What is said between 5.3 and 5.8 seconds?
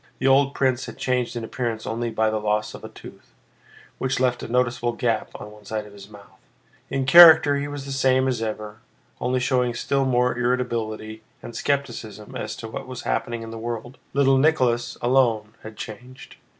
on one